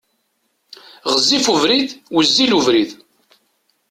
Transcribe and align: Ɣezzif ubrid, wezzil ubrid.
Ɣezzif 1.11 1.45
ubrid, 1.53 1.89
wezzil 2.13 2.51
ubrid. 2.57 2.91